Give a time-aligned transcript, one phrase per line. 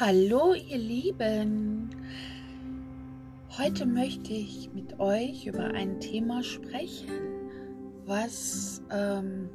[0.00, 1.90] Hallo ihr Lieben!
[3.58, 7.10] Heute möchte ich mit euch über ein Thema sprechen,
[8.06, 9.50] was, ähm,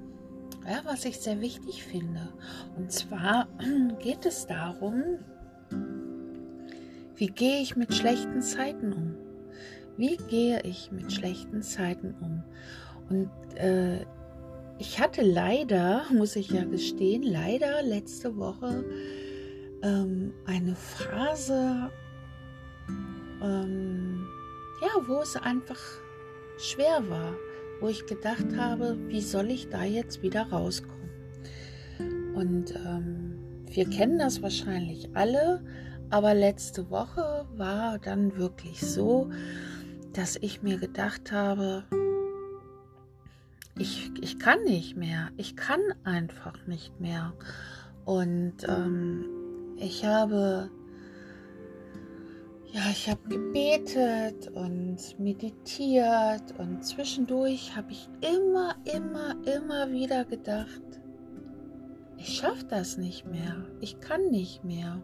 [0.70, 2.32] ja, was ich sehr wichtig finde.
[2.78, 3.48] Und zwar
[4.04, 5.18] geht es darum,
[7.16, 9.16] wie gehe ich mit schlechten Zeiten um?
[9.98, 12.44] Wie gehe ich mit schlechten Zeiten um?
[13.10, 14.06] Und äh,
[14.78, 18.86] ich hatte leider, muss ich ja gestehen, leider letzte Woche
[19.86, 21.92] ähm, eine Phase,
[23.42, 24.28] ähm,
[24.82, 25.80] ja, wo es einfach
[26.58, 27.36] schwer war,
[27.80, 30.96] wo ich gedacht habe, wie soll ich da jetzt wieder rauskommen?
[32.34, 33.36] Und ähm,
[33.68, 35.64] wir kennen das wahrscheinlich alle,
[36.10, 39.30] aber letzte Woche war dann wirklich so,
[40.14, 41.84] dass ich mir gedacht habe,
[43.78, 47.34] ich, ich kann nicht mehr, ich kann einfach nicht mehr.
[48.06, 49.26] Und ähm,
[49.78, 50.70] ich habe,
[52.72, 60.82] ja, ich habe gebetet und meditiert und zwischendurch habe ich immer, immer, immer wieder gedacht,
[62.18, 65.02] ich schaffe das nicht mehr, ich kann nicht mehr.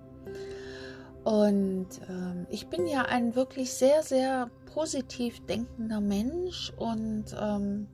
[1.23, 7.87] Und ähm, ich bin ja ein wirklich sehr, sehr positiv denkender Mensch und ähm,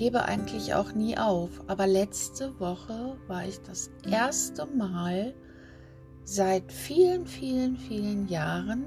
[0.00, 1.50] gebe eigentlich auch nie auf.
[1.66, 5.34] Aber letzte Woche war ich das erste Mal
[6.24, 8.82] seit vielen, vielen, vielen Jahren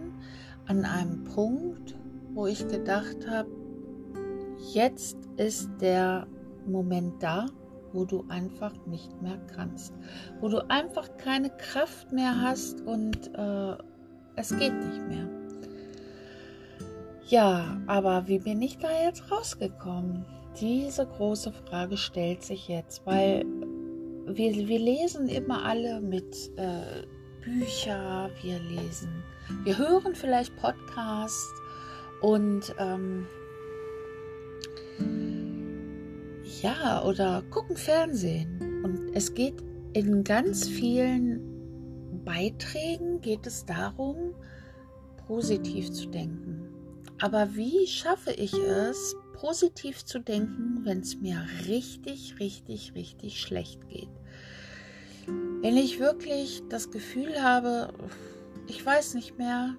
[0.66, 1.94] an einem Punkt,
[2.34, 3.48] wo ich gedacht habe,
[4.74, 6.26] jetzt ist der
[6.66, 7.46] Moment da,
[7.92, 9.94] wo du einfach nicht mehr kannst,
[10.40, 13.78] wo du einfach keine Kraft mehr hast und äh,
[14.36, 15.30] es geht nicht mehr.
[17.28, 20.26] Ja, aber wie bin ich da jetzt rausgekommen?
[20.60, 23.46] Diese große Frage stellt sich jetzt, weil
[24.28, 27.06] wir, wir lesen immer alle mit äh,
[27.44, 29.24] Bücher, wir lesen,
[29.64, 31.54] wir hören vielleicht Podcasts
[32.22, 33.28] und ähm,
[36.62, 38.82] ja, oder gucken Fernsehen.
[38.84, 39.62] Und es geht
[39.94, 41.54] in ganz vielen
[42.24, 44.34] Beiträgen geht es darum,
[45.28, 46.70] positiv zu denken.
[47.20, 53.88] Aber wie schaffe ich es, positiv zu denken, wenn es mir richtig, richtig, richtig schlecht
[53.90, 54.10] geht?
[55.62, 57.94] Wenn ich wirklich das Gefühl habe,
[58.68, 59.76] ich weiß nicht mehr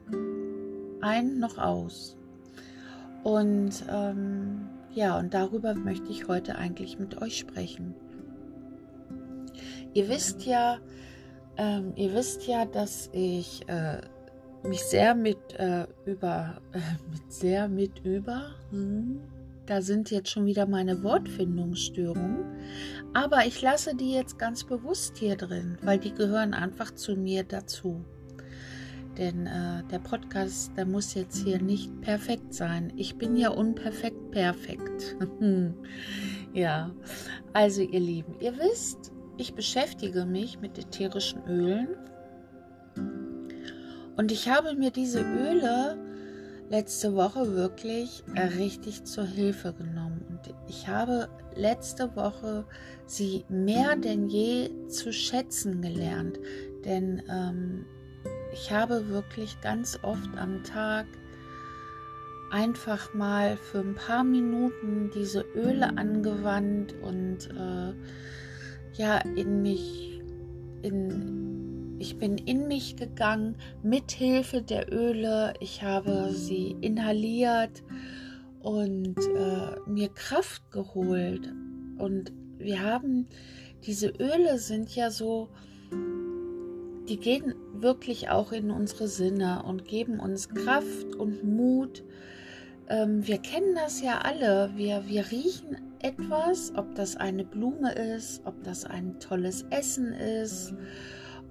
[1.01, 2.17] ein noch aus.
[3.23, 7.95] Und ähm, ja, und darüber möchte ich heute eigentlich mit euch sprechen.
[9.95, 10.79] Ihr wisst ja,
[11.57, 14.01] ähm, ihr wisst ja, dass ich äh,
[14.63, 16.79] mich sehr mit äh, über, äh,
[17.11, 19.21] mit sehr mit über, hm,
[19.67, 22.45] da sind jetzt schon wieder meine Wortfindungsstörungen,
[23.13, 27.45] aber ich lasse die jetzt ganz bewusst hier drin, weil die gehören einfach zu mir
[27.45, 28.05] dazu.
[29.17, 32.93] Denn äh, der Podcast, der muss jetzt hier nicht perfekt sein.
[32.97, 35.17] Ich bin ja unperfekt perfekt.
[36.53, 36.91] ja,
[37.53, 41.89] also ihr Lieben, ihr wisst, ich beschäftige mich mit ätherischen Ölen
[44.17, 45.97] und ich habe mir diese Öle
[46.69, 50.25] letzte Woche wirklich äh, richtig zur Hilfe genommen.
[50.29, 52.65] Und ich habe letzte Woche
[53.07, 56.39] sie mehr denn je zu schätzen gelernt.
[56.85, 57.85] Denn ähm,
[58.53, 61.07] ich habe wirklich ganz oft am Tag
[62.51, 67.93] einfach mal für ein paar Minuten diese Öle angewandt und äh,
[68.97, 70.23] ja in mich
[70.83, 71.54] in
[71.99, 75.55] ich bin in mich gegangen mit Hilfe der Öle.
[75.61, 77.83] Ich habe sie inhaliert
[78.61, 81.53] und äh, mir Kraft geholt.
[81.99, 83.27] Und wir haben,
[83.87, 85.49] diese Öle sind ja so,
[87.09, 92.03] die gehen wirklich auch in unsere Sinne und geben uns Kraft und Mut.
[92.89, 94.71] Ähm, wir kennen das ja alle.
[94.75, 100.73] Wir, wir riechen etwas, ob das eine Blume ist, ob das ein tolles Essen ist.
[100.73, 100.79] Mhm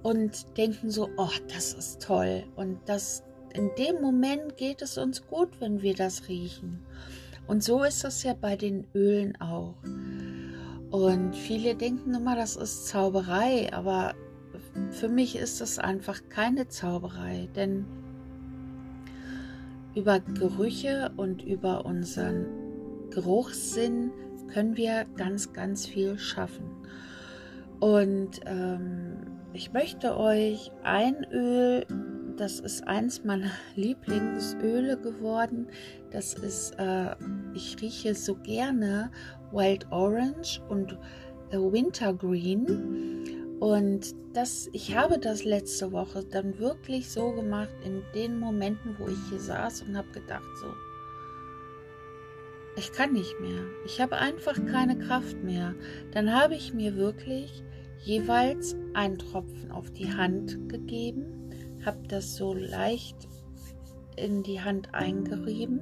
[0.04, 2.44] und denken so, oh, das ist toll.
[2.56, 3.24] Und das,
[3.54, 6.84] in dem Moment geht es uns gut, wenn wir das riechen.
[7.46, 9.74] Und so ist es ja bei den Ölen auch.
[10.90, 14.14] Und viele denken immer, das ist Zauberei, aber
[14.90, 17.86] für mich ist es einfach keine Zauberei, denn
[19.94, 22.46] über Gerüche und über unseren
[23.10, 24.10] Geruchssinn
[24.52, 26.64] können wir ganz, ganz viel schaffen.
[27.80, 31.86] Und ähm, ich möchte euch ein Öl,
[32.36, 35.68] das ist eins meiner Lieblingsöle geworden.
[36.10, 37.14] Das ist, äh,
[37.54, 39.10] ich rieche so gerne
[39.52, 40.98] Wild Orange und
[41.50, 43.56] äh, Wintergreen.
[43.60, 49.06] Und das, ich habe das letzte Woche dann wirklich so gemacht, in den Momenten, wo
[49.06, 50.66] ich hier saß und habe gedacht, so,
[52.76, 53.62] ich kann nicht mehr.
[53.86, 55.76] Ich habe einfach keine Kraft mehr.
[56.10, 57.62] Dann habe ich mir wirklich
[58.04, 61.50] jeweils einen Tropfen auf die Hand gegeben,
[61.84, 63.28] habe das so leicht
[64.16, 65.80] in die Hand eingerieben.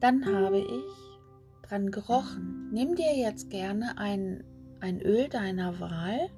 [0.00, 2.70] Dann habe ich dran gerochen.
[2.72, 4.44] Nimm dir jetzt gerne ein,
[4.80, 6.30] ein Öl deiner Wahl,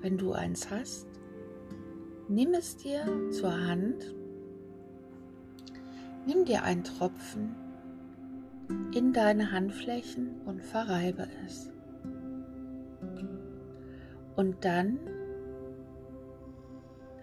[0.00, 1.06] wenn du eins hast.
[2.28, 4.14] Nimm es dir zur Hand
[6.24, 7.56] Nimm dir einen Tropfen
[8.94, 11.70] in deine Handflächen und verreibe es.
[14.36, 14.98] Und dann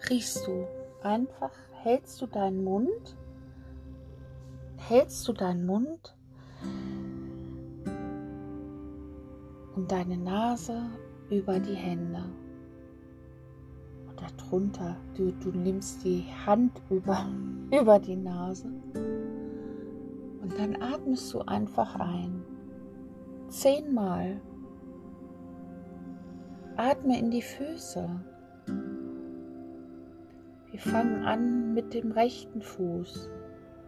[0.10, 0.68] riechst du
[1.04, 1.52] einfach,
[1.84, 3.18] hältst du deinen Mund,
[4.78, 6.16] hältst du deinen Mund
[9.76, 10.82] und deine Nase
[11.30, 12.24] über die Hände
[14.20, 14.98] darunter.
[15.16, 17.26] Du, du nimmst die Hand über,
[17.72, 18.70] über die Nase
[20.50, 22.44] und dann atmest du einfach ein.
[23.50, 24.42] Zehnmal.
[26.76, 28.10] Atme in die Füße.
[30.72, 33.30] Wir fangen an mit dem rechten Fuß.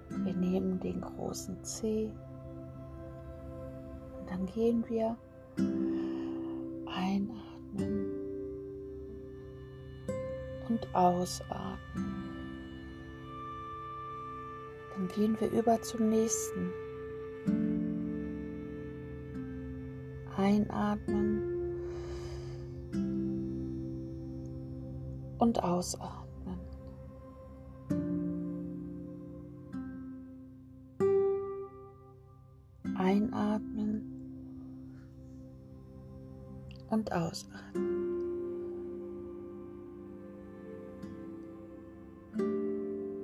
[0.10, 2.12] Wir nehmen den großen Zeh
[4.20, 5.16] und dann gehen wir
[6.86, 8.06] einatmen
[10.68, 12.11] und ausatmen.
[15.02, 16.70] Dann gehen wir über zum nächsten.
[20.38, 21.42] Einatmen
[25.40, 26.60] und ausatmen.
[32.96, 34.04] Einatmen
[36.92, 37.72] und ausatmen.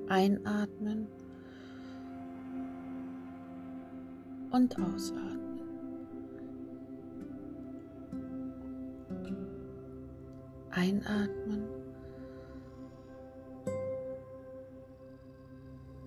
[0.09, 1.07] Einatmen
[4.57, 5.61] und ausatmen.
[10.71, 11.67] Einatmen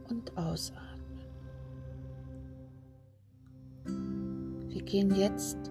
[0.08, 1.20] und ausatmen.
[4.68, 5.70] Wir gehen jetzt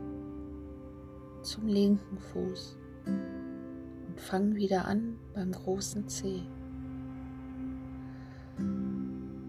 [1.41, 6.43] zum linken Fuß und fangen wieder an beim großen Zeh.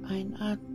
[0.02, 0.69] Einatmen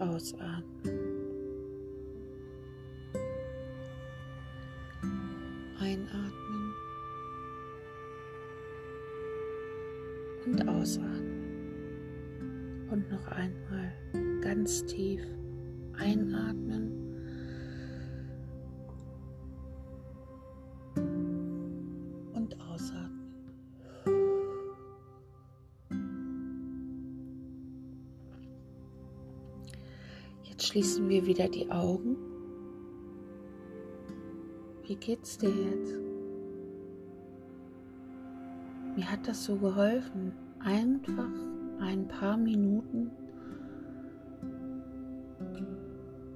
[0.00, 1.14] ausatmen.
[10.46, 11.24] und ausatmen.
[12.90, 13.92] Und noch einmal
[14.40, 15.22] ganz tief
[15.98, 17.03] einatmen.
[30.54, 32.16] Jetzt schließen wir wieder die Augen.
[34.84, 35.96] Wie geht's dir jetzt?
[38.94, 41.32] Mir hat das so geholfen, einfach
[41.80, 43.10] ein paar Minuten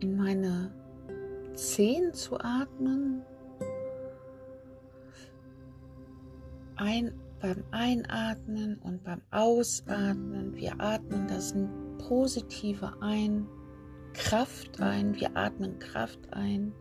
[0.00, 0.72] in meine
[1.54, 3.22] Zehen zu atmen.
[6.74, 10.56] Ein, beim Einatmen und beim Ausatmen.
[10.56, 11.54] Wir atmen das
[11.98, 13.46] Positive ein,
[14.18, 15.14] Kraft ein.
[15.18, 16.72] Wir atmen Kraft ein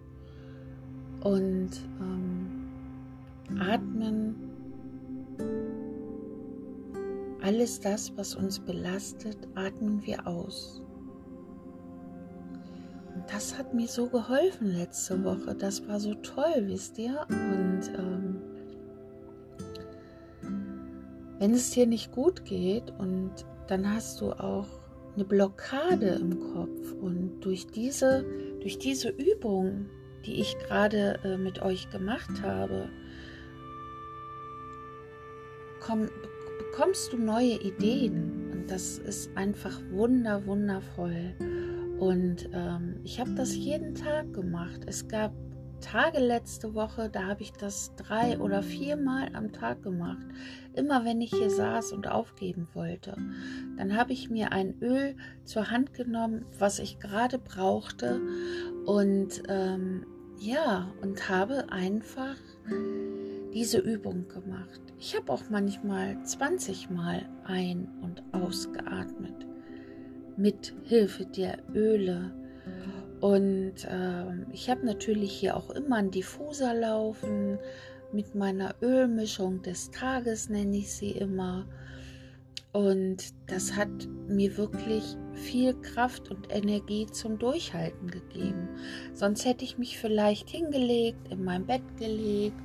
[1.22, 1.70] und
[2.02, 2.68] ähm,
[3.60, 4.36] atmen
[7.42, 10.82] alles das, was uns belastet, atmen wir aus.
[13.16, 15.56] Und das hat mir so geholfen letzte Woche.
[15.56, 17.26] Das war so toll, wisst ihr?
[17.30, 18.42] Und ähm,
[21.40, 23.32] wenn es dir nicht gut geht und
[23.68, 24.68] dann hast du auch
[25.18, 28.24] eine Blockade im Kopf und durch diese,
[28.62, 29.88] durch diese Übung,
[30.26, 32.88] die ich gerade äh, mit euch gemacht habe,
[35.80, 36.08] komm,
[36.60, 41.34] bekommst du neue Ideen und das ist einfach wunder, wundervoll.
[41.98, 44.82] Und ähm, ich habe das jeden Tag gemacht.
[44.86, 45.34] Es gab
[45.82, 50.26] Tage letzte Woche, da habe ich das drei oder viermal am Tag gemacht.
[50.74, 53.16] Immer wenn ich hier saß und aufgeben wollte.
[53.78, 55.16] Dann habe ich mir ein Öl
[55.46, 58.22] zur Hand genommen, was ich gerade brauchte.
[58.86, 60.06] Und ähm,
[60.40, 62.36] ja, und habe einfach
[63.54, 64.82] diese Übung gemacht.
[65.00, 69.48] Ich habe auch manchmal 20 Mal ein- und ausgeatmet
[70.38, 72.32] mit Hilfe der Öle.
[73.20, 77.58] Und äh, ich habe natürlich hier auch immer einen Diffuser laufen
[78.12, 81.66] mit meiner Ölmischung des Tages, nenne ich sie immer.
[82.74, 83.90] Und das hat
[84.28, 88.70] mir wirklich viel Kraft und Energie zum Durchhalten gegeben.
[89.14, 92.62] Sonst hätte ich mich vielleicht hingelegt, in mein Bett gelegt.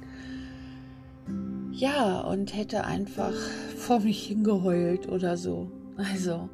[1.71, 3.32] Ja, und hätte einfach
[3.76, 5.71] vor mich hingeheult oder so.
[5.97, 6.50] Also,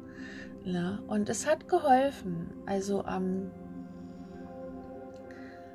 [0.63, 2.51] ja, und es hat geholfen.
[2.65, 3.51] Also am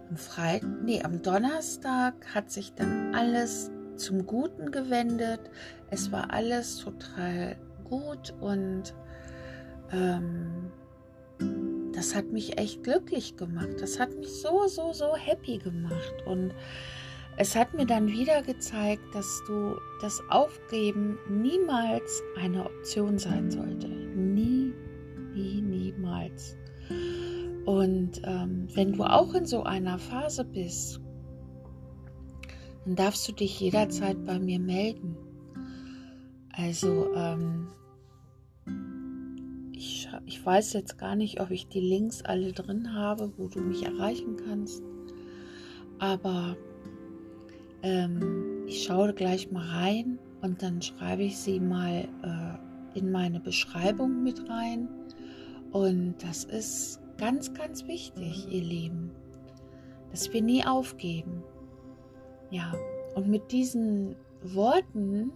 [0.08, 5.40] am Freitag, nee, am Donnerstag hat sich dann alles zum Guten gewendet.
[5.90, 8.94] Es war alles total gut und
[9.92, 10.70] ähm,
[11.94, 13.80] das hat mich echt glücklich gemacht.
[13.80, 16.14] Das hat mich so, so, so happy gemacht.
[16.26, 16.52] Und
[17.36, 23.88] es hat mir dann wieder gezeigt, dass du das Aufgeben niemals eine Option sein sollte.
[23.88, 24.72] Nie,
[25.32, 26.56] nie, niemals.
[27.64, 31.00] Und ähm, wenn du auch in so einer Phase bist,
[32.84, 35.16] dann darfst du dich jederzeit bei mir melden.
[36.52, 37.68] Also ähm,
[39.72, 43.60] ich, ich weiß jetzt gar nicht, ob ich die Links alle drin habe, wo du
[43.60, 44.82] mich erreichen kannst.
[45.98, 46.56] Aber
[47.82, 53.40] ähm, ich schaue gleich mal rein und dann schreibe ich sie mal äh, in meine
[53.40, 54.88] Beschreibung mit rein.
[55.74, 59.12] Und das ist Ganz, ganz wichtig, ihr Lieben,
[60.10, 61.44] dass wir nie aufgeben.
[62.50, 62.74] Ja,
[63.14, 65.30] und mit diesen Worten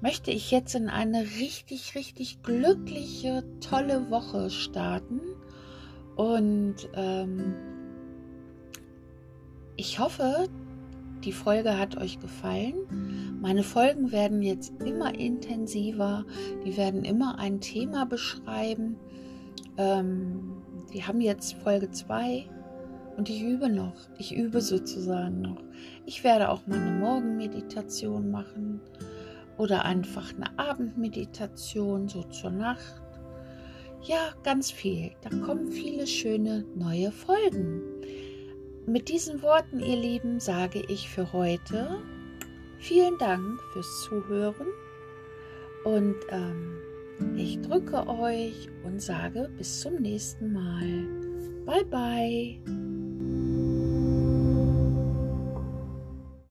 [0.00, 5.20] möchte ich jetzt in eine richtig, richtig glückliche, tolle Woche starten.
[6.14, 7.54] Und ähm,
[9.76, 10.48] ich hoffe,
[11.24, 13.31] die Folge hat euch gefallen.
[13.42, 16.24] Meine Folgen werden jetzt immer intensiver.
[16.64, 18.94] Die werden immer ein Thema beschreiben.
[19.76, 22.48] Ähm, wir haben jetzt Folge 2
[23.16, 23.96] und ich übe noch.
[24.16, 25.60] Ich übe sozusagen noch.
[26.06, 28.80] Ich werde auch mal eine Morgenmeditation machen
[29.58, 33.02] oder einfach eine Abendmeditation so zur Nacht.
[34.02, 35.10] Ja, ganz viel.
[35.20, 37.82] Da kommen viele schöne neue Folgen.
[38.86, 42.00] Mit diesen Worten, ihr Lieben, sage ich für heute
[42.82, 44.66] vielen Dank fürs Zuhören
[45.84, 46.78] und ähm,
[47.36, 51.06] ich drücke euch und sage bis zum nächsten Mal.
[51.64, 53.01] Bye bye.